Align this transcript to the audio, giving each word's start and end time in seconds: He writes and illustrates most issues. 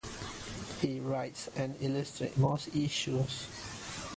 He 0.79 0.99
writes 0.99 1.47
and 1.55 1.75
illustrates 1.79 2.35
most 2.35 2.75
issues. 2.75 3.45